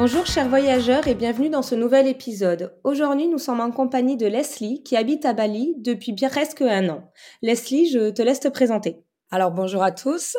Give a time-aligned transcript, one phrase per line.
[0.00, 2.72] Bonjour chers voyageurs et bienvenue dans ce nouvel épisode.
[2.84, 7.12] Aujourd'hui nous sommes en compagnie de Leslie qui habite à Bali depuis presque un an.
[7.42, 9.02] Leslie, je te laisse te présenter.
[9.32, 10.36] Alors bonjour à tous.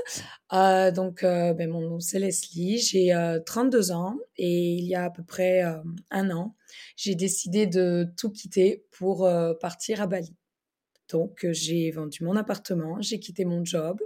[0.53, 3.13] Euh, donc euh, ben, mon nom c'est Leslie, j'ai
[3.45, 5.61] 32 euh, ans et il y a à peu près
[6.09, 6.55] un an,
[6.95, 9.29] j'ai décidé de tout quitter pour
[9.59, 10.37] partir à Bali.
[11.11, 13.99] Donc j'ai vendu mon appartement, j'ai quitté mon job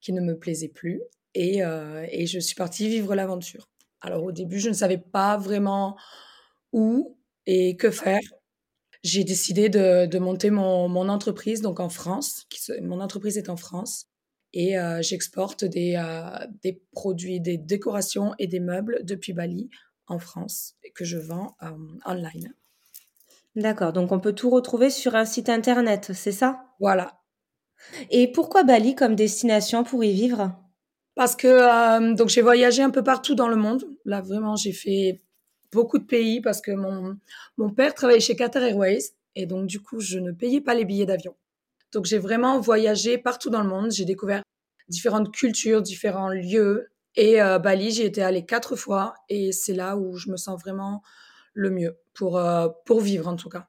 [0.00, 1.02] qui ne me plaisait plus
[1.34, 3.68] et, et je suis partie vivre l'aventure.
[4.04, 5.96] Alors au début, je ne savais pas vraiment
[6.72, 8.20] où et que faire.
[9.02, 12.46] J'ai décidé de, monter mon, entreprise donc en France.
[12.82, 14.06] mon entreprise est en France
[14.52, 19.70] et euh, j'exporte des, euh, des produits, des décorations et des meubles depuis Bali
[20.06, 21.70] en France que je vends euh,
[22.06, 22.54] online.
[23.56, 26.66] D'accord, donc on peut tout retrouver sur un site internet, c'est ça?
[26.78, 27.20] Voilà.
[28.10, 30.63] Et pourquoi Bali comme destination pour y vivre?
[31.14, 33.84] Parce que euh, donc j'ai voyagé un peu partout dans le monde.
[34.04, 35.22] Là vraiment j'ai fait
[35.72, 37.16] beaucoup de pays parce que mon
[37.56, 40.84] mon père travaillait chez Qatar Airways et donc du coup je ne payais pas les
[40.84, 41.34] billets d'avion.
[41.92, 43.92] Donc j'ai vraiment voyagé partout dans le monde.
[43.92, 44.42] J'ai découvert
[44.88, 49.96] différentes cultures, différents lieux et euh, Bali j'ai été allée quatre fois et c'est là
[49.96, 51.02] où je me sens vraiment
[51.54, 53.68] le mieux pour euh, pour vivre en tout cas.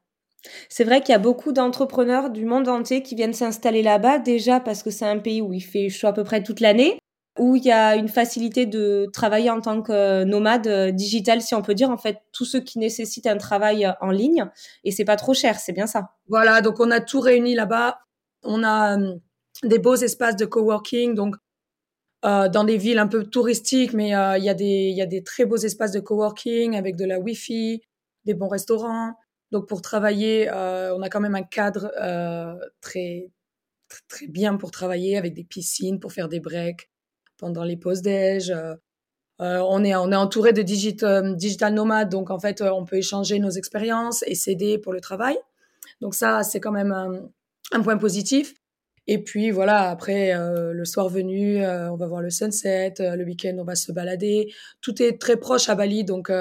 [0.70, 4.59] C'est vrai qu'il y a beaucoup d'entrepreneurs du monde entier qui viennent s'installer là-bas, déjà
[4.59, 7.00] parce que c'est un pays où il fait chaud à peu près toute l'année,
[7.38, 11.53] où il y a une facilité de travailler en tant que nomade euh, digital, si
[11.53, 14.45] on peut dire, en fait, tous ceux qui nécessitent un travail euh, en ligne,
[14.83, 16.11] et c'est pas trop cher, c'est bien ça.
[16.30, 18.00] Voilà, donc on a tout réuni là-bas.
[18.44, 19.16] On a euh,
[19.63, 21.36] des beaux espaces de coworking, donc
[22.23, 26.00] dans des villes un peu touristiques, mais il y, a des, très beaux espaces de
[26.00, 27.84] coworking avec de la Wi-Fi,
[28.25, 29.13] des bons restaurants.
[29.51, 31.91] Donc pour travailler, on a quand même un cadre
[32.81, 33.29] très,
[34.07, 36.90] très bien pour travailler avec des piscines, pour faire des breaks,
[37.38, 38.51] pendant les pauses déj.
[38.51, 38.75] Euh,
[39.41, 42.85] euh, on est on est entouré de digital, euh, digital nomades, donc en fait on
[42.85, 45.38] peut échanger nos expériences et s'aider pour le travail.
[46.01, 48.53] Donc ça c'est quand même un, point positif.
[49.07, 52.94] Et puis voilà, après le soir venu, on va voir le sunset.
[53.00, 54.51] le week-end, on va se balader.
[54.81, 56.31] Tout est très proche à Bali, donc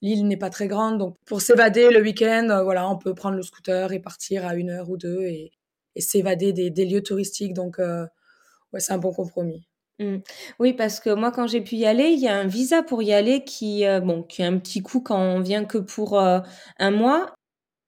[0.00, 0.98] l'île n'est pas très grande.
[0.98, 4.70] Donc pour s'évader le week-end, voilà, on peut prendre le scooter et partir à une
[4.70, 5.52] heure ou deux et,
[5.98, 7.52] s'évader des, des, lieux touristiques.
[7.52, 9.66] Donc ouais, c'est un bon compromis.
[9.98, 10.18] Mmh.
[10.58, 13.02] Oui, parce que moi, quand j'ai pu y aller, il y a un visa pour
[13.02, 16.20] y aller qui, euh, bon, qui a un petit coût quand on vient que pour
[16.20, 16.40] euh,
[16.78, 17.34] un mois.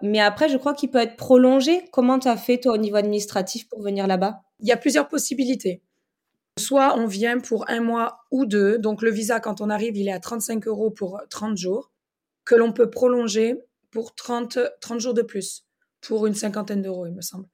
[0.03, 1.85] Mais après, je crois qu'il peut être prolongé.
[1.93, 4.43] Comment tu as fait, toi, au niveau administratif pour venir là-bas?
[4.61, 5.83] Il y a plusieurs possibilités.
[6.59, 8.79] Soit on vient pour un mois ou deux.
[8.79, 11.93] Donc, le visa, quand on arrive, il est à 35 euros pour 30 jours,
[12.45, 13.57] que l'on peut prolonger
[13.91, 15.67] pour 30, 30 jours de plus,
[16.01, 17.49] pour une cinquantaine d'euros, il me semble.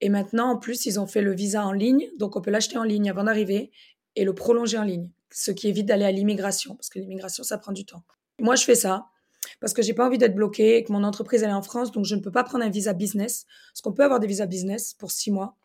[0.00, 2.78] Et maintenant, en plus, ils ont fait le visa en ligne, donc on peut l'acheter
[2.78, 3.70] en ligne avant d'arriver
[4.16, 7.58] et le prolonger en ligne, ce qui évite d'aller à l'immigration, parce que l'immigration, ça
[7.58, 8.02] prend du temps.
[8.38, 9.06] Moi, je fais ça
[9.60, 11.92] parce que j'ai pas envie d'être bloquée et que mon entreprise elle est en France,
[11.92, 13.46] donc je ne peux pas prendre un visa business.
[13.72, 15.56] Parce qu'on peut avoir des visas business pour six mois.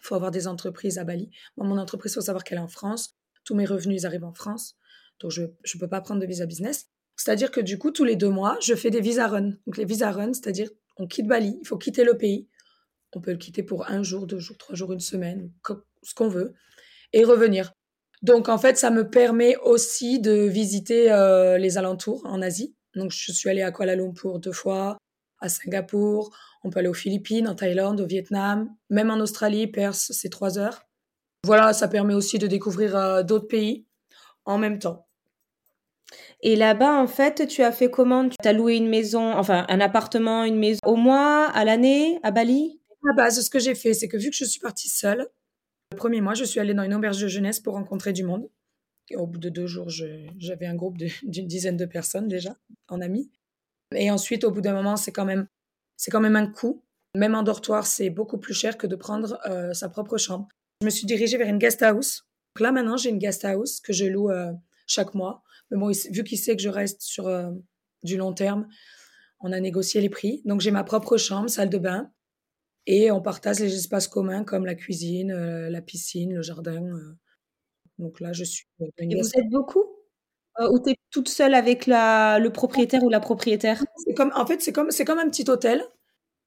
[0.00, 1.30] Il faut avoir des entreprises à Bali.
[1.56, 3.16] Moi, mon entreprise, il faut savoir qu'elle est en France.
[3.44, 4.76] Tous mes revenus, ils arrivent en France.
[5.20, 6.88] Donc, je ne peux pas prendre de visa business.
[7.16, 9.52] C'est-à-dire que du coup, tous les deux mois, je fais des visa run.
[9.66, 12.48] Donc, les visa run, c'est-à-dire on quitte Bali, il faut quitter le pays.
[13.14, 15.50] On peut le quitter pour un jour, deux jours, trois jours, une semaine,
[16.02, 16.54] ce qu'on veut,
[17.12, 17.72] et revenir.
[18.22, 22.74] Donc en fait, ça me permet aussi de visiter euh, les alentours en Asie.
[22.94, 24.98] Donc je suis allée à Kuala Lumpur deux fois,
[25.40, 30.10] à Singapour, on peut aller aux Philippines, en Thaïlande, au Vietnam, même en Australie, Perse,
[30.12, 30.82] c'est trois heures.
[31.44, 33.86] Voilà, ça permet aussi de découvrir euh, d'autres pays
[34.46, 35.06] en même temps.
[36.40, 38.28] Et là-bas, en fait, tu as fait comment?
[38.28, 42.30] Tu as loué une maison, enfin un appartement, une maison au mois, à l'année, à
[42.30, 42.80] Bali?
[43.04, 45.28] À la base, ce que j'ai fait, c'est que vu que je suis partie seule,
[45.92, 48.48] le premier mois, je suis allée dans une auberge de jeunesse pour rencontrer du monde.
[49.14, 52.56] Au bout de deux jours, j'avais un groupe d'une dizaine de personnes déjà,
[52.88, 53.30] en amis.
[53.94, 55.46] Et ensuite, au bout d'un moment, c'est quand même,
[56.10, 56.82] quand même un coût.
[57.14, 60.48] Même en dortoir, c'est beaucoup plus cher que de prendre euh, sa propre chambre.
[60.80, 62.26] Je me suis dirigée vers une guest house.
[62.58, 64.52] Là, maintenant, j'ai une guest house que je loue euh,
[64.86, 65.42] chaque mois.
[65.70, 67.50] Mais bon, vu qu'il sait que je reste sur euh,
[68.02, 68.66] du long terme,
[69.40, 70.42] on a négocié les prix.
[70.44, 72.10] Donc j'ai ma propre chambre, salle de bain.
[72.86, 76.84] Et on partage les espaces communs comme la cuisine, euh, la piscine, le jardin.
[76.84, 77.16] Euh.
[77.98, 78.66] Donc là, je suis.
[78.98, 79.84] Et vous êtes beaucoup?
[80.60, 83.82] Euh, Ou tu es toute seule avec la, le propriétaire ou la propriétaire?
[84.16, 85.82] Comme, En fait, c'est comme, comme un petit hôtel.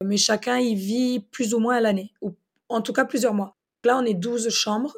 [0.04, 2.36] mais chacun y vit plus ou moins à l'année, ou
[2.69, 3.57] en tout cas plusieurs mois.
[3.84, 4.95] Là, on est 12 chambres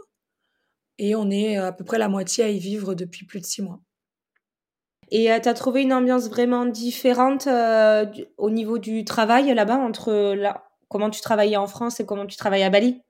[0.97, 3.61] et on est à peu près la moitié à y vivre depuis plus de six
[3.61, 3.81] mois.
[5.11, 8.05] Et euh, tu as trouvé une ambiance vraiment différente euh,
[8.37, 10.68] au niveau du travail là-bas, entre la...
[10.89, 13.01] comment tu travaillais en France et comment tu travailles à Bali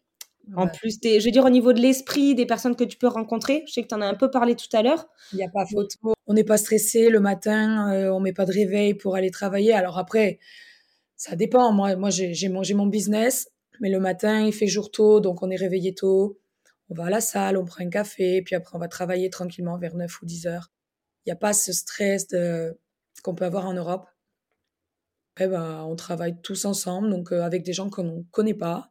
[0.56, 1.20] En plus, des...
[1.20, 3.82] je veux dire, au niveau de l'esprit des personnes que tu peux rencontrer, je sais
[3.82, 5.08] que tu en as un peu parlé tout à l'heure.
[5.34, 6.14] Il n'y a pas photo.
[6.28, 9.74] On n'est pas stressé le matin, euh, on met pas de réveil pour aller travailler.
[9.74, 10.40] Alors après,
[11.16, 11.72] ça dépend.
[11.72, 13.50] Moi, moi j'ai mon, mon business,
[13.80, 16.40] mais le matin, il fait jour tôt, donc on est réveillé tôt.
[16.90, 19.78] On va à la salle, on prend un café, puis après on va travailler tranquillement
[19.78, 20.72] vers 9 ou 10 heures.
[21.26, 22.28] Il n'y a pas ce stress
[23.24, 24.08] qu'on peut avoir en Europe.
[25.40, 28.90] Après, bah, on travaille tous ensemble, donc euh, avec des gens qu'on ne connaît pas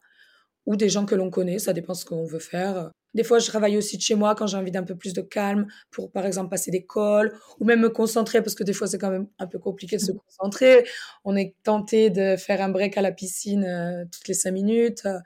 [0.64, 2.90] ou des gens que l'on connaît, ça dépend ce qu'on veut faire.
[3.12, 5.20] Des fois, je travaille aussi de chez moi quand j'ai envie d'un peu plus de
[5.20, 8.86] calme pour, par exemple, passer des calls ou même me concentrer parce que des fois,
[8.86, 10.18] c'est quand même un peu compliqué de se mmh.
[10.26, 10.86] concentrer.
[11.22, 15.04] On est tenté de faire un break à la piscine euh, toutes les cinq minutes.
[15.04, 15.18] Euh,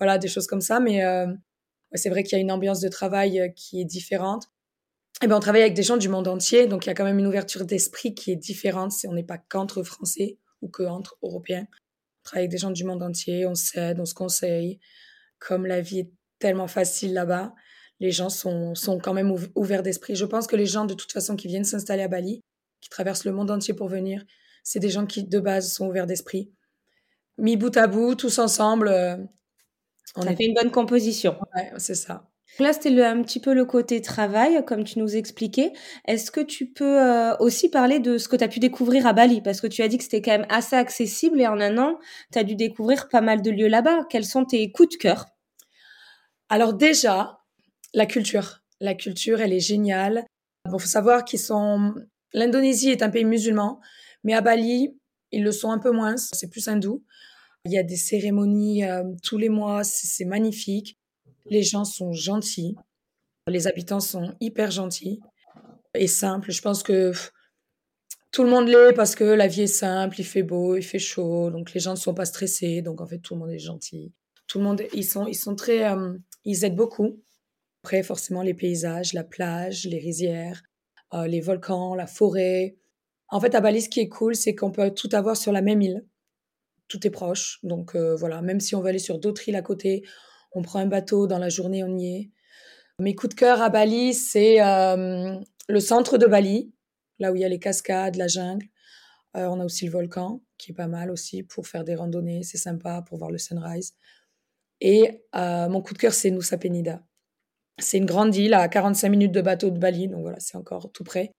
[0.00, 0.80] voilà, des choses comme ça.
[0.80, 1.04] Mais
[1.94, 4.48] c'est vrai qu'il y a une ambiance de travail qui est différente.
[5.22, 7.04] Eh ben, on travaille avec des gens du monde entier, donc il y a quand
[7.04, 8.92] même une ouverture d'esprit qui est différente.
[9.06, 11.66] on n'est pas qu'entre Français ou qu'entre Européens.
[11.70, 14.80] On travaille avec des gens du monde entier, on s'aide, on se conseille.
[15.38, 17.54] Comme la vie est tellement facile là-bas,
[18.00, 20.16] les gens sont, sont quand même ouverts d'esprit.
[20.16, 22.40] Je pense que les gens, de toute façon, qui viennent s'installer à Bali,
[22.80, 24.24] qui traversent le monde entier pour venir,
[24.62, 26.50] c'est des gens qui, de base, sont ouverts d'esprit.
[27.36, 28.88] Mis bout à bout, tous ensemble.
[28.88, 29.16] Euh,
[30.16, 31.38] on Ça fait une bonne composition.
[31.54, 32.30] Ouais, c'est ça.
[32.60, 35.72] Là, c'était un petit peu le côté travail, comme tu nous expliquais.
[36.06, 39.12] Est-ce que tu peux euh, aussi parler de ce que tu as pu découvrir à
[39.12, 39.40] Bali?
[39.40, 41.98] Parce que tu as dit que c'était quand même assez accessible et en un an,
[42.32, 44.06] tu as dû découvrir pas mal de lieux là-bas.
[44.08, 45.26] Quels sont tes coups de cœur?
[46.48, 47.40] Alors déjà,
[47.92, 48.62] la culture.
[48.80, 50.24] La culture, elle est géniale.
[50.70, 51.94] Bon, faut savoir qu'ils sont...
[52.32, 53.80] L'Indonésie est un pays musulman,
[54.22, 54.96] mais à Bali,
[55.32, 56.16] ils le sont un peu moins.
[56.16, 57.04] C'est plus hindou.
[57.64, 60.98] Il y a des cérémonies euh, tous les mois, c'est magnifique.
[61.46, 62.76] Les gens sont gentils.
[63.46, 65.20] Les habitants sont hyper gentils
[65.94, 66.50] et simples.
[66.50, 67.12] Je pense que
[68.32, 70.98] tout le monde l'est parce que la vie est simple, il fait beau, il fait
[70.98, 72.82] chaud, donc les gens ne sont pas stressés.
[72.82, 74.12] Donc en fait, tout le monde est gentil.
[74.46, 76.14] Tout le monde, ils sont, ils sont très, euh,
[76.44, 77.22] ils aident beaucoup.
[77.82, 80.62] Après, forcément, les paysages, la plage, les rizières,
[81.12, 82.76] euh, les volcans, la forêt.
[83.28, 85.62] En fait, à Bali, ce qui est cool, c'est qu'on peut tout avoir sur la
[85.62, 86.04] même île.
[86.88, 87.60] Tout est proche.
[87.62, 90.02] Donc euh, voilà, même si on veut aller sur d'autres îles à côté,
[90.54, 92.30] on prend un bateau, dans la journée, on y est.
[93.00, 95.36] Mes coups de cœur à Bali, c'est euh,
[95.68, 96.72] le centre de Bali,
[97.18, 98.66] là où il y a les cascades, la jungle.
[99.36, 102.44] Euh, on a aussi le volcan, qui est pas mal aussi pour faire des randonnées,
[102.44, 103.94] c'est sympa pour voir le sunrise.
[104.80, 107.02] Et euh, mon coup de cœur, c'est Nusa Penida.
[107.80, 110.92] C'est une grande île à 45 minutes de bateau de Bali, donc voilà, c'est encore
[110.92, 111.32] tout près.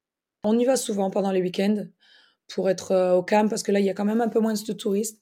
[0.43, 1.85] On y va souvent pendant les week-ends
[2.53, 4.53] pour être au calme, parce que là, il y a quand même un peu moins
[4.53, 5.21] de touristes.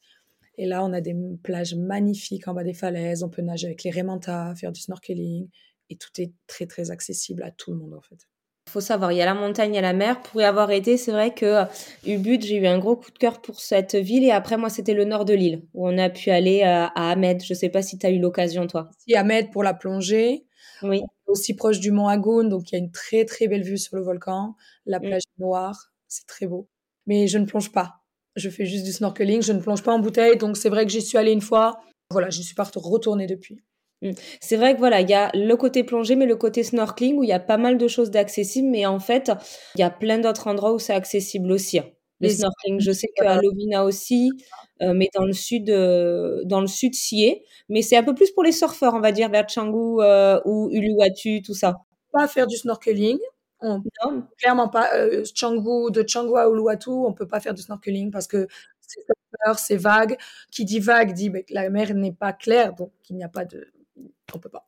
[0.58, 3.24] Et là, on a des plages magnifiques en bas des falaises.
[3.24, 5.50] On peut nager avec les remantas, faire du snorkeling.
[5.90, 8.28] Et tout est très, très accessible à tout le monde, en fait.
[8.68, 10.22] Il faut savoir, il y a la montagne, il y a la mer.
[10.22, 11.66] Pour y avoir été, c'est vrai que euh,
[12.06, 14.24] Ubud, j'ai eu un gros coup de cœur pour cette ville.
[14.24, 17.12] Et après, moi, c'était le nord de l'île, où on a pu aller euh, à
[17.12, 17.44] Ahmed.
[17.44, 18.90] Je ne sais pas si tu as eu l'occasion, toi.
[19.00, 20.46] Si, Ahmed pour la plongée.
[20.82, 21.02] Oui.
[21.28, 23.96] Aussi proche du mont Agoun, donc il y a une très, très belle vue sur
[23.96, 24.56] le volcan.
[24.86, 25.04] La mm.
[25.04, 26.70] plage noire, c'est très beau.
[27.06, 28.03] Mais je ne plonge pas
[28.36, 30.92] je fais juste du snorkeling, je ne plonge pas en bouteille, donc c'est vrai que
[30.92, 31.80] j'y suis allée une fois.
[32.12, 33.62] Voilà, je suis pas retournée depuis.
[34.02, 34.12] Mm.
[34.42, 37.24] C'est vrai que voilà, il y a le côté plongée, mais le côté snorkeling où
[37.24, 39.32] il y a pas mal de choses d'accessibles, mais en fait,
[39.76, 41.80] il y a plein d'autres endroits où c'est accessible aussi.
[41.80, 41.86] Hein.
[42.20, 44.32] Le snorkeling, je sais qu'à Lovina aussi,
[44.82, 47.44] euh, mais dans le sud, euh, dans le sud, s'y est.
[47.70, 50.70] Mais c'est un peu plus pour les surfeurs, on va dire, vers Canggu euh, ou
[50.72, 51.76] Uluwatu, tout ça.
[52.14, 53.18] Pas faire du snorkeling,
[53.64, 54.28] on, non.
[54.38, 54.94] Clairement pas.
[54.94, 58.48] Euh, de Canggu à Uluwatu, on peut pas faire du snorkeling parce que
[58.82, 59.02] c'est
[59.44, 60.18] peur, c'est vague.
[60.52, 63.46] Qui dit vague dit que la mer n'est pas claire, donc il n'y a pas
[63.46, 63.72] de.
[64.34, 64.68] On peut pas.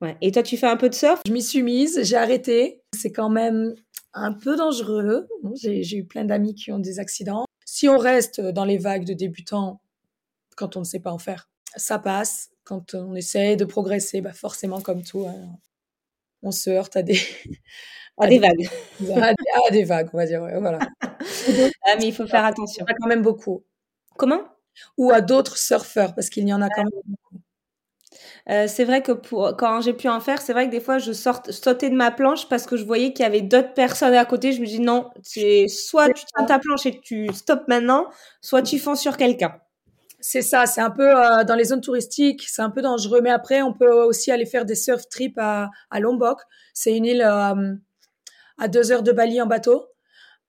[0.00, 0.16] Ouais.
[0.20, 1.20] Et toi, tu fais un peu de surf?
[1.26, 2.82] Je m'y suis mise, j'ai arrêté.
[2.94, 3.74] C'est quand même
[4.12, 5.28] un peu dangereux.
[5.54, 7.44] J'ai eu plein d'amis qui ont des accidents.
[7.64, 9.80] Si on reste dans les vagues de débutants,
[10.56, 12.50] quand on ne sait pas en faire, ça passe.
[12.64, 15.58] Quand on essaie de progresser, bah forcément, comme tout, hein,
[16.42, 17.18] on se heurte à des,
[18.18, 18.68] à, des, vagues.
[19.16, 20.40] À, des vagues, on va dire.
[20.60, 20.78] voilà.
[21.02, 22.84] ah, mais il faut faire attention.
[22.86, 23.64] Il y en a quand même beaucoup.
[24.16, 24.42] Comment?
[24.98, 27.42] Ou à d'autres surfeurs, parce qu'il y en a quand même beaucoup.
[28.48, 30.98] Euh, c'est vrai que pour, quand j'ai pu en faire, c'est vrai que des fois
[30.98, 34.14] je sorte, sautais de ma planche parce que je voyais qu'il y avait d'autres personnes
[34.14, 34.52] à côté.
[34.52, 38.06] Je me dis non, c'est soit tu tiens ta planche et tu stops maintenant,
[38.40, 39.54] soit tu fonces sur quelqu'un.
[40.20, 43.20] C'est ça, c'est un peu euh, dans les zones touristiques, c'est un peu dangereux.
[43.22, 46.40] Mais après, on peut aussi aller faire des surf trips à, à Lombok.
[46.74, 47.74] C'est une île euh,
[48.58, 49.86] à deux heures de Bali en bateau.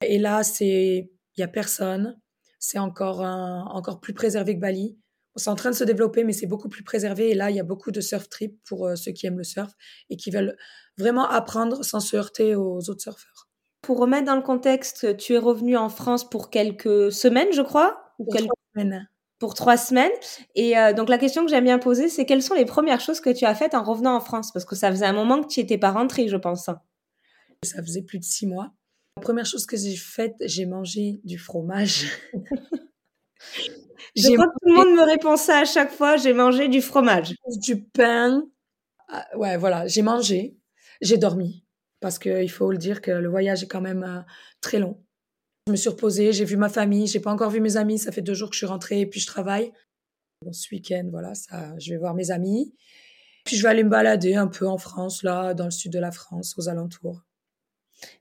[0.02, 2.20] Et là, c'est il y a personne.
[2.60, 4.98] c'est encore, encore plus préservé que Bali.
[5.36, 7.32] C'est en train de se développer, mais c'est beaucoup plus préservé.
[7.32, 9.72] Et là, il y a beaucoup de surf trips pour ceux qui aiment le surf
[10.10, 10.56] et qui veulent
[10.98, 13.48] vraiment apprendre sans se heurter aux autres surfeurs.
[13.82, 18.14] Pour remettre dans le contexte, tu es revenu en France pour quelques semaines, je crois
[18.18, 18.46] Pour quelques...
[18.46, 19.10] trois semaines.
[19.40, 20.12] Pour trois semaines.
[20.56, 23.20] Et euh, donc la question que j'aime bien poser, c'est quelles sont les premières choses
[23.20, 24.54] que tu as faites en revenant en France?
[24.54, 26.70] Parce que ça faisait un moment que tu n'étais pas rentrée, je pense.
[27.64, 28.74] Ça faisait plus de six mois.
[29.18, 32.08] La première chose que j'ai faite, j'ai mangé du fromage.
[34.16, 36.82] je crois que tout le monde me répond ça à chaque fois, j'ai mangé du
[36.82, 37.36] fromage.
[37.62, 38.44] Du pain.
[39.10, 40.58] Ah, ouais, voilà, j'ai mangé.
[41.02, 41.64] J'ai dormi
[42.00, 44.22] parce qu'il faut le dire que le voyage est quand même euh,
[44.60, 45.02] très long.
[45.68, 48.12] Je me suis reposée, j'ai vu ma famille, j'ai pas encore vu mes amis, ça
[48.12, 49.72] fait deux jours que je suis rentrée et puis je travaille.
[50.42, 52.76] Bon, ce week-end, voilà, ça, je vais voir mes amis.
[53.46, 56.00] Puis je vais aller me balader un peu en France, là, dans le sud de
[56.00, 57.22] la France, aux alentours.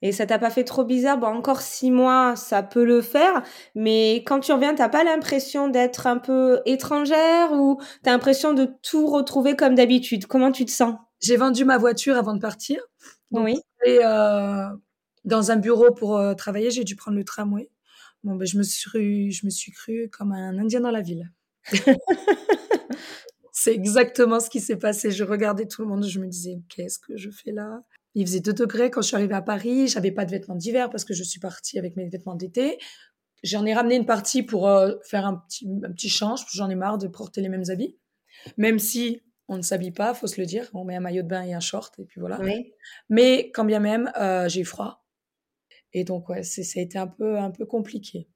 [0.02, 1.18] Et ça t'a pas fait trop bizarre?
[1.18, 3.42] Bon, encore six mois, ça peut le faire,
[3.74, 8.68] mais quand tu reviens, t'as pas l'impression d'être un peu étrangère ou t'as l'impression de
[8.82, 10.26] tout retrouver comme d'habitude?
[10.26, 10.96] Comment tu te sens?
[11.20, 12.80] J'ai vendu ma voiture avant de partir.
[13.30, 13.60] oui.
[13.84, 14.68] Et euh,
[15.24, 17.68] dans un bureau pour euh, travailler, j'ai dû prendre le tramway.
[18.24, 21.32] Bon, ben, je me suis, je me suis cru comme un Indien dans la ville.
[23.52, 25.10] C'est exactement ce qui s'est passé.
[25.10, 27.82] Je regardais tout le monde, je me disais, qu'est-ce que je fais là?
[28.14, 29.88] Il faisait 2 degrés quand je suis arrivée à Paris.
[29.88, 32.78] J'avais pas de vêtements d'hiver parce que je suis partie avec mes vêtements d'été.
[33.42, 36.44] J'en ai ramené une partie pour euh, faire un petit, un petit change.
[36.52, 37.98] J'en ai marre de porter les mêmes habits.
[38.56, 40.68] Même si on ne s'habille pas, faut se le dire.
[40.74, 42.38] On met un maillot de bain et un short et puis voilà.
[43.08, 45.04] Mais quand bien même, euh, j'ai eu froid.
[45.92, 48.28] Et donc, ouais, ça a été un peu, un peu compliqué.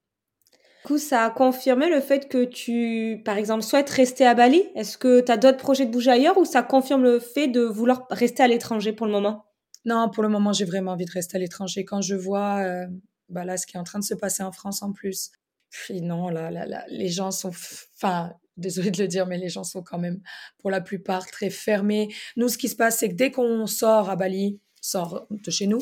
[0.52, 4.62] Du coup, ça a confirmé le fait que tu, par exemple, souhaites rester à Bali.
[4.74, 7.62] Est-ce que tu as d'autres projets de bouger ailleurs ou ça confirme le fait de
[7.62, 9.45] vouloir rester à l'étranger pour le moment?
[9.86, 11.84] Non, pour le moment, j'ai vraiment envie de rester à l'étranger.
[11.84, 12.86] Quand je vois euh,
[13.28, 15.30] bah là, ce qui est en train de se passer en France en plus,
[15.70, 16.50] puis non, là,
[16.88, 20.20] les gens sont, enfin, désolée de le dire, mais les gens sont quand même,
[20.58, 22.12] pour la plupart, très fermés.
[22.36, 25.66] Nous, ce qui se passe, c'est que dès qu'on sort à Bali, sort de chez
[25.66, 25.80] nous,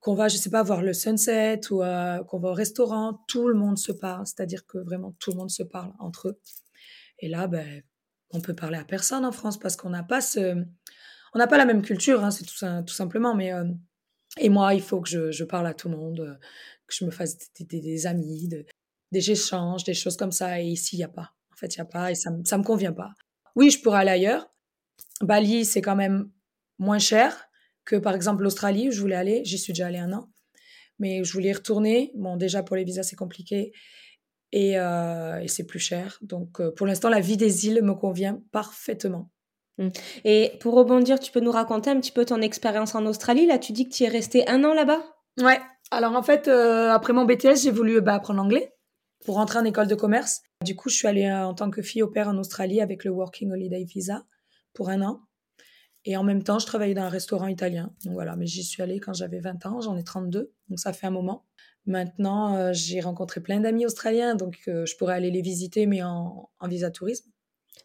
[0.00, 3.48] qu'on va, je sais pas, voir le sunset ou euh, qu'on va au restaurant, tout
[3.48, 4.26] le monde se parle.
[4.26, 6.40] C'est-à-dire que vraiment tout le monde se parle entre eux.
[7.20, 7.82] Et là, ben,
[8.30, 10.64] on peut parler à personne en France parce qu'on n'a pas ce,
[11.34, 13.34] on n'a pas la même culture, hein, c'est tout, simplement.
[13.34, 13.64] Mais euh,
[14.38, 16.34] et moi, il faut que je, je, parle à tout le monde, euh,
[16.86, 18.64] que je me fasse des, des, des amis, de,
[19.12, 20.60] des échanges, des choses comme ça.
[20.60, 21.32] Et ici, il n'y a pas.
[21.52, 23.12] En fait, il n'y a pas et ça, ça me convient pas.
[23.56, 24.52] Oui, je pourrais aller ailleurs.
[25.20, 26.30] Bali, c'est quand même
[26.78, 27.48] moins cher
[27.84, 29.42] que par exemple l'Australie où je voulais aller.
[29.44, 30.30] J'y suis déjà allée un an,
[30.98, 32.12] mais je voulais y retourner.
[32.14, 33.72] Bon, déjà pour les visas c'est compliqué
[34.52, 36.18] et, euh, et c'est plus cher.
[36.22, 39.30] Donc euh, pour l'instant la vie des îles me convient parfaitement.
[39.78, 39.88] Mmh.
[40.24, 43.46] Et pour rebondir, tu peux nous raconter un petit peu ton expérience en Australie?
[43.46, 45.02] Là, tu dis que tu es resté un an là-bas?
[45.40, 45.60] Ouais.
[45.90, 48.72] Alors en fait, euh, après mon BTS, j'ai voulu bah, apprendre l'anglais
[49.24, 50.42] pour rentrer en école de commerce.
[50.64, 53.10] Du coup, je suis allée en tant que fille au père en Australie avec le
[53.10, 54.24] Working Holiday Visa
[54.72, 55.20] pour un an.
[56.04, 57.94] Et en même temps, je travaillais dans un restaurant italien.
[58.04, 60.92] Donc voilà, mais j'y suis allée quand j'avais 20 ans, j'en ai 32, donc ça
[60.92, 61.44] fait un moment.
[61.86, 66.02] Maintenant, euh, j'ai rencontré plein d'amis australiens, donc euh, je pourrais aller les visiter, mais
[66.02, 67.30] en, visa tourisme.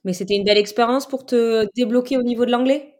[0.03, 2.95] Mais c'était une belle expérience pour te débloquer au niveau de l'anglais?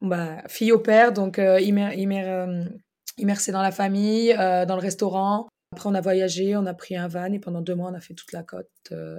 [0.00, 5.48] Bah, Fille au père, donc euh, immersée dans la famille, dans le restaurant.
[5.72, 8.00] Après, on a voyagé, on a pris un van et pendant deux mois, on a
[8.00, 8.68] fait toute la côte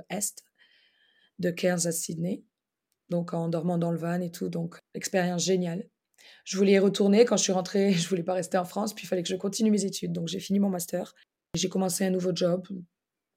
[0.10, 0.44] est,
[1.40, 2.44] de Cairns à Sydney
[3.14, 4.50] donc en dormant dans le van et tout.
[4.50, 5.88] Donc, expérience géniale.
[6.46, 7.26] Je voulais y retourner.
[7.26, 8.94] Quand je suis rentrée, je voulais pas rester en France.
[8.94, 10.12] Puis il fallait que je continue mes études.
[10.12, 11.14] Donc, j'ai fini mon master.
[11.56, 12.68] J'ai commencé un nouveau job.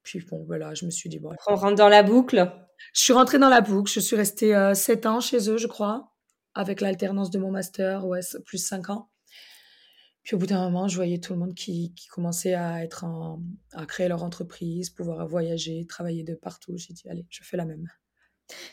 [0.03, 1.31] Puis bon, voilà, je me suis dit, bon.
[1.47, 2.51] On rentre dans la boucle.
[2.93, 3.91] Je suis rentrée dans la boucle.
[3.91, 6.13] Je suis restée euh, sept ans chez eux, je crois,
[6.53, 9.09] avec l'alternance de mon master, ouais, plus cinq ans.
[10.23, 13.05] Puis au bout d'un moment, je voyais tout le monde qui, qui commençait à être
[13.05, 13.41] en,
[13.71, 16.73] à créer leur entreprise, pouvoir voyager, travailler de partout.
[16.75, 17.87] J'ai dit, allez, je fais la même.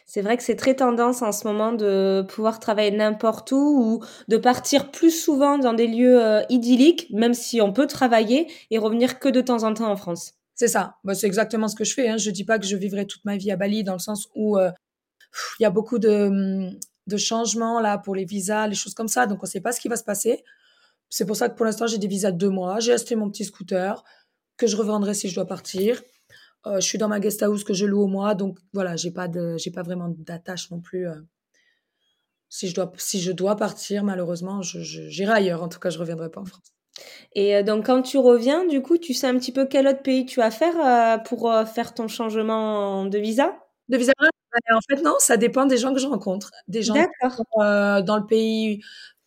[0.06, 4.04] C'est vrai que c'est très tendance en ce moment de pouvoir travailler n'importe où ou
[4.28, 8.78] de partir plus souvent dans des lieux euh, idylliques, même si on peut travailler et
[8.78, 10.34] revenir que de temps en temps en France.
[10.54, 10.96] C'est ça.
[11.04, 12.08] Bah, c'est exactement ce que je fais.
[12.08, 12.16] Hein.
[12.16, 14.56] Je dis pas que je vivrai toute ma vie à Bali dans le sens où
[14.58, 14.70] euh,
[15.58, 19.08] il y a beaucoup de, hum, de changements là pour les visas, les choses comme
[19.08, 19.26] ça.
[19.26, 20.44] Donc on sait pas ce qui va se passer.
[21.10, 22.80] C'est pour ça que pour l'instant j'ai des visas de deux mois.
[22.80, 24.02] J'ai acheté mon petit scooter
[24.56, 26.02] que je revendrai si je dois partir.
[26.66, 29.10] Euh, je suis dans ma guest house que je loue au mois, donc voilà, j'ai
[29.10, 31.08] pas de, j'ai pas vraiment d'attache non plus.
[31.08, 31.20] Euh.
[32.48, 35.62] Si je dois, si je dois partir, malheureusement, j'irai ailleurs.
[35.62, 36.73] En tout cas, je reviendrai pas en France.
[37.34, 40.02] Et euh, donc, quand tu reviens, du coup, tu sais un petit peu quel autre
[40.02, 43.56] pays tu vas faire pour faire ton changement de visa?
[43.88, 44.12] De visa
[44.72, 46.50] En fait, non, ça dépend des gens que je rencontre.
[46.68, 48.80] Des gens dans le pays,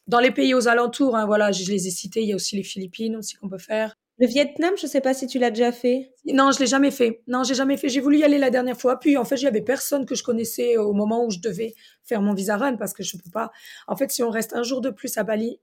[0.08, 1.16] dans les pays aux alentours.
[1.16, 2.22] Hein, voilà, je les ai cités.
[2.22, 3.96] Il y a aussi les Philippines aussi qu'on peut faire.
[4.20, 6.12] Le Vietnam, je sais pas si tu l'as déjà fait.
[6.26, 7.22] Non, je l'ai jamais fait.
[7.28, 7.88] Non, j'ai jamais fait.
[7.88, 8.98] J'ai voulu y aller la dernière fois.
[9.00, 11.76] Puis en fait, il y avait personne que je connaissais au moment où je devais
[12.04, 13.52] faire mon visa run parce que je peux pas.
[13.88, 15.60] En fait, si on reste un jour de plus à Bali,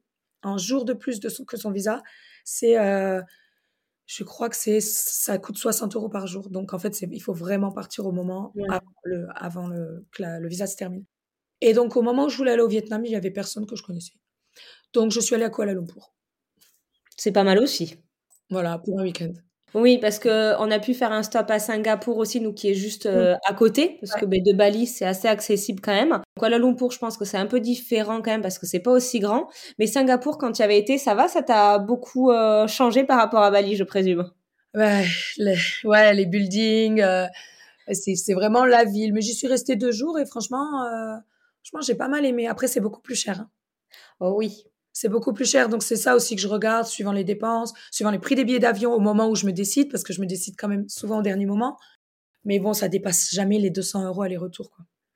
[0.47, 2.03] un jour de plus de que son visa,
[2.45, 3.23] c'est, euh,
[4.07, 6.51] je crois que c'est, ça coûte 60 euros par jour.
[6.51, 10.49] Donc en fait, il faut vraiment partir au moment avant, le, avant le, que le
[10.49, 11.05] visa se termine.
[11.61, 13.77] Et donc au moment où je voulais aller au Vietnam, il y avait personne que
[13.77, 14.15] je connaissais.
[14.93, 16.15] Donc je suis allée à Kuala Lumpur.
[17.17, 17.97] C'est pas mal aussi.
[18.51, 19.33] Voilà, pour un week-end.
[19.75, 22.75] Oui, parce que on a pu faire un stop à Singapour aussi, nous qui est
[22.75, 26.21] juste euh, à côté, parce que ben, de Bali c'est assez accessible quand même.
[26.39, 28.93] Kuala Lumpur, je pense que c'est un peu différent quand même parce que c'est pas
[28.93, 29.49] aussi grand.
[29.79, 33.43] Mais Singapour, quand tu avais été, ça va, ça t'a beaucoup euh, changé par rapport
[33.43, 34.31] à Bali, je présume?
[34.75, 35.05] Ouais,
[35.39, 37.27] les, ouais, les buildings, euh,
[37.93, 39.13] c'est vraiment la ville.
[39.13, 40.85] Mais j'y suis restée deux jours et franchement,
[41.65, 42.47] franchement, j'ai pas mal aimé.
[42.47, 43.41] Après, c'est beaucoup plus cher.
[43.41, 43.51] Hein.
[44.21, 44.65] Oh oui
[44.95, 45.69] c'est beaucoup plus cher.
[45.69, 48.61] Donc c'est ça aussi que je regarde, suivant les dépenses, suivant les prix des billets
[48.61, 51.19] d'avion au moment où je me décide, parce que je me décide quand même souvent
[51.19, 51.77] au dernier moment.
[52.47, 54.71] Mais bon, ça dépasse jamais les 200 euros aller-retour.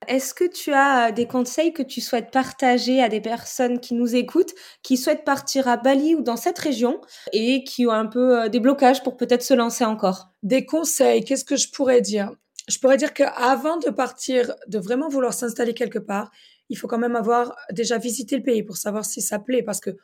[0.06, 3.94] Est-ce que tu as euh, des conseils que tu souhaites partager à des personnes qui
[3.94, 7.00] nous écoutent, qui souhaitent partir à Bali ou dans cette région
[7.32, 10.30] et qui ont un peu euh, des blocages pour peut-être se lancer encore?
[10.42, 12.30] Des conseils, qu'est-ce que je pourrais dire?
[12.68, 16.30] Je pourrais dire qu'avant de partir, de vraiment vouloir s'installer quelque part,
[16.68, 19.80] il faut quand même avoir déjà visité le pays pour savoir si ça plaît, parce
[19.80, 19.96] que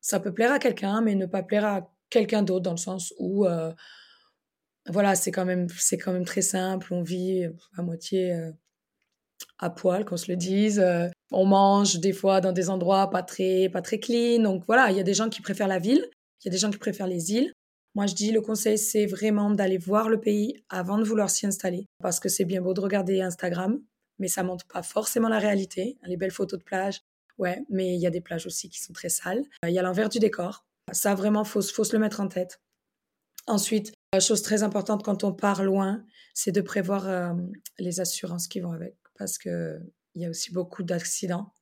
[0.00, 3.14] ça peut plaire à quelqu'un, mais ne pas plaire à quelqu'un d'autre, dans le sens
[3.18, 3.72] où, euh,
[4.88, 5.66] voilà, c'est quand même,
[6.02, 6.92] quand même très simple.
[6.92, 7.46] On vit
[7.76, 8.52] à moitié euh,
[9.58, 10.78] à poil, qu'on se le dise.
[10.78, 14.42] Euh, on mange des fois dans des endroits pas très, pas très clean.
[14.42, 16.04] Donc voilà, il y a des gens qui préfèrent la ville,
[16.42, 17.52] il y a des gens qui préfèrent les îles.
[17.94, 21.46] Moi, je dis, le conseil, c'est vraiment d'aller voir le pays avant de vouloir s'y
[21.46, 21.86] installer.
[22.02, 23.80] Parce que c'est bien beau de regarder Instagram,
[24.18, 25.98] mais ça montre pas forcément la réalité.
[26.04, 27.02] Les belles photos de plage,
[27.38, 29.44] ouais, mais il y a des plages aussi qui sont très sales.
[29.66, 30.66] Il y a l'envers du décor.
[30.92, 32.60] Ça, vraiment, faut, faut se le mettre en tête.
[33.46, 36.04] Ensuite, chose très importante quand on part loin,
[36.34, 37.32] c'est de prévoir euh,
[37.78, 38.96] les assurances qui vont avec.
[39.18, 39.80] Parce qu'il
[40.14, 41.52] y a aussi beaucoup d'accidents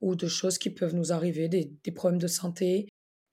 [0.00, 2.88] ou de choses qui peuvent nous arriver, des, des, problèmes de santé.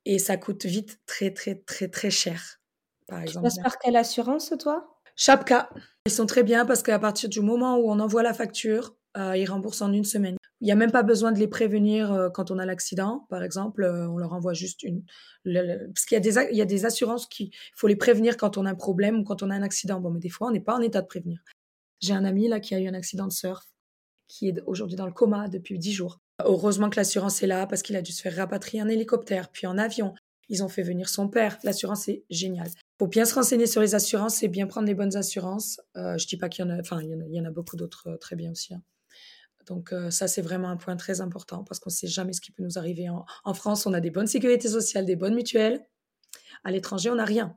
[0.05, 2.59] Et ça coûte vite très, très, très, très cher.
[3.07, 3.47] Par exemple.
[3.47, 4.96] Tu passes par quelle assurance, toi?
[5.17, 5.69] Chapka.
[6.05, 9.35] Ils sont très bien parce qu'à partir du moment où on envoie la facture, euh,
[9.35, 10.37] ils remboursent en une semaine.
[10.61, 13.43] Il n'y a même pas besoin de les prévenir euh, quand on a l'accident, par
[13.43, 13.83] exemple.
[13.83, 15.03] Euh, on leur envoie juste une.
[15.43, 18.57] parce qu'il y, a des, il y a des assurances qu'il faut les prévenir quand
[18.57, 19.99] on a un problème ou quand on a un accident.
[19.99, 21.39] Bon, mais des fois, on n'est pas en état de prévenir.
[21.99, 23.65] J'ai un ami là qui a eu un accident de surf,
[24.27, 26.19] qui est aujourd'hui dans le coma depuis dix jours.
[26.45, 29.65] Heureusement que l'assurance est là parce qu'il a dû se faire rapatrier en hélicoptère, puis
[29.65, 30.13] en avion.
[30.47, 31.57] Ils ont fait venir son père.
[31.63, 35.15] L'assurance est géniale faut bien se renseigner sur les assurances et bien prendre les bonnes
[35.15, 35.79] assurances.
[35.95, 38.07] Euh, je dis pas qu'il y en a, enfin il y en a, beaucoup d'autres
[38.07, 38.73] euh, très bien aussi.
[38.73, 38.81] Hein.
[39.67, 42.41] Donc euh, ça c'est vraiment un point très important parce qu'on ne sait jamais ce
[42.41, 43.07] qui peut nous arriver.
[43.09, 45.85] En, France, on a des bonnes sécurités sociales, des bonnes mutuelles.
[46.63, 47.55] À l'étranger, on n'a rien.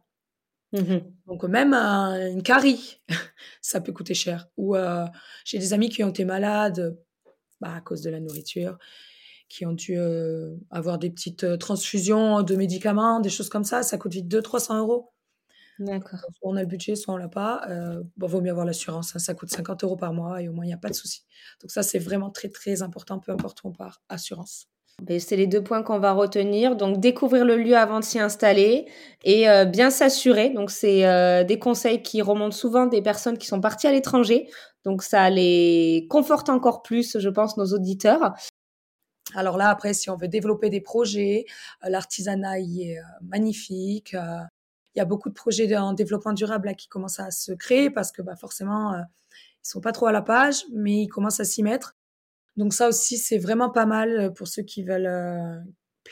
[0.72, 3.00] Mmh Donc même une carie,
[3.62, 4.48] ça peut coûter cher.
[4.57, 4.76] Ou
[5.44, 6.98] j'ai des amis qui ont été malades
[7.61, 8.76] bah, à cause de la nourriture,
[9.48, 9.96] qui ont dû
[10.70, 13.83] avoir des petites transfusions de médicaments, des choses comme ça.
[13.83, 15.12] Ça coûte vite 200-300 euros.
[15.80, 16.20] D'accord.
[16.20, 17.62] Soit on a le budget, soit on l'a pas.
[17.70, 19.16] Euh, bon, vaut mieux avoir l'assurance.
[19.16, 20.94] Hein, ça coûte 50 euros par mois et au moins, il n'y a pas de
[20.94, 21.24] souci.
[21.62, 24.02] Donc ça, c'est vraiment très, très important, peu importe où on part.
[24.10, 24.66] Assurance.
[25.02, 26.76] Ben, c'est les deux points qu'on va retenir.
[26.76, 28.86] Donc, découvrir le lieu avant de s'y installer
[29.24, 30.50] et euh, bien s'assurer.
[30.50, 34.50] Donc, c'est euh, des conseils qui remontent souvent des personnes qui sont parties à l'étranger.
[34.84, 38.34] Donc, ça les conforte encore plus, je pense, nos auditeurs.
[39.34, 41.46] Alors là, après, si on veut développer des projets,
[41.84, 44.14] euh, l'artisanat y est magnifique
[44.94, 48.12] il y a beaucoup de projets en développement durable qui commencent à se créer parce
[48.12, 49.03] que bah, forcément, euh,
[49.64, 51.96] ils sont pas trop à la page, mais ils commencent à s'y mettre.
[52.57, 55.61] Donc ça aussi, c'est vraiment pas mal euh, pour ceux qui veulent, euh,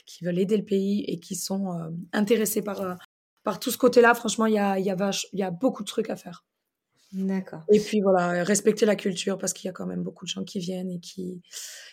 [0.07, 2.97] qui veulent aider le pays et qui sont intéressés par,
[3.43, 4.15] par tout ce côté-là.
[4.15, 6.45] Franchement, il y a, y, a y a beaucoup de trucs à faire.
[7.13, 7.63] D'accord.
[7.73, 10.45] Et puis voilà, respecter la culture parce qu'il y a quand même beaucoup de gens
[10.45, 11.43] qui viennent et qui,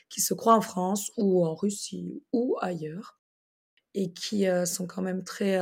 [0.10, 3.17] qui se croient en France ou en Russie ou ailleurs
[3.97, 5.58] et qui euh, sont quand même très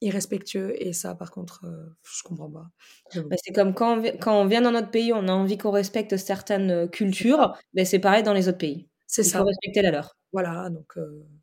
[0.00, 0.74] irrespectueux.
[0.82, 2.66] Et ça, par contre, euh, je comprends pas.
[3.14, 5.70] Bah, c'est comme quand on, quand on vient dans notre pays, on a envie qu'on
[5.70, 7.56] respecte certaines euh, cultures.
[7.74, 8.88] Mais c'est pareil dans les autres pays.
[9.06, 9.38] C'est ça.
[9.38, 10.16] Il faut respecter la leur.
[10.32, 10.70] Voilà.
[10.70, 10.94] Donc.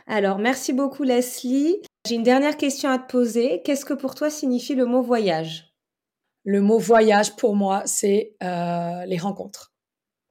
[0.07, 1.77] Alors, merci beaucoup, Leslie.
[2.07, 3.61] J'ai une dernière question à te poser.
[3.63, 5.73] Qu'est-ce que pour toi signifie le mot voyage?
[6.43, 9.73] Le mot voyage, pour moi, c'est les rencontres.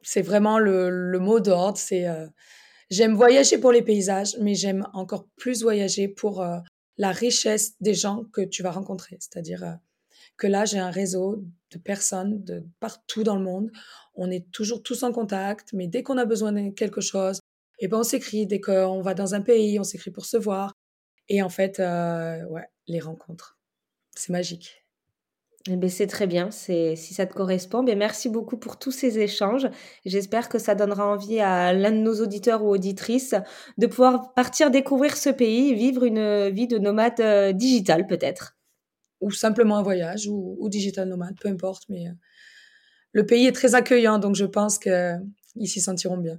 [0.03, 1.79] C'est vraiment le, le mot d'ordre.
[1.79, 2.07] C'est
[2.95, 6.61] J'aime voyager pour les paysages, mais j'aime encore plus voyager pour euh,
[6.97, 9.17] la richesse des gens que tu vas rencontrer.
[9.19, 9.73] C'est-à-dire euh,
[10.37, 13.73] que là, j'ai un réseau de personnes de partout dans le monde.
[14.15, 17.41] On est toujours tous en contact, mais dès qu'on a besoin de quelque chose,
[17.81, 18.47] et eh ben on s'écrit.
[18.47, 20.73] Dès qu'on va dans un pays, on s'écrit pour se voir.
[21.29, 23.59] Et en fait, euh, ouais, les rencontres.
[24.15, 24.84] C'est magique.
[25.71, 27.83] Eh ben, c'est très bien, c'est si ça te correspond.
[27.83, 29.67] Ben, merci beaucoup pour tous ces échanges.
[30.05, 33.35] J'espère que ça donnera envie à l'un de nos auditeurs ou auditrices
[33.79, 38.59] de pouvoir partir découvrir ce pays, vivre une vie de nomade euh, digital peut-être.
[39.23, 41.85] Ou simplement un voyage ou, digital nomade, peu importe.
[41.89, 42.13] Mais euh,
[43.13, 45.23] le pays est très accueillant, donc je pense qu'ils
[45.65, 46.39] s'y sentiront bien.